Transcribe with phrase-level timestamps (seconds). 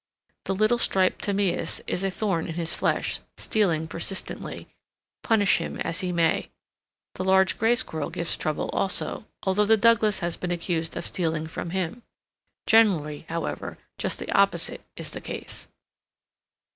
[0.45, 4.67] The little striped tamias is a thorn in his flesh, stealing persistently,
[5.21, 6.49] punish him as he may.
[7.13, 11.45] The large Gray Squirrel gives trouble also, although the Douglas has been accused of stealing
[11.45, 12.01] from him.
[12.65, 15.67] Generally, however, just the opposite is the case.